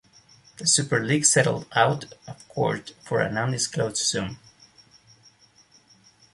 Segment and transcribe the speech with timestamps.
[0.57, 4.39] The Superleague settled out of court for an undisclosed sum.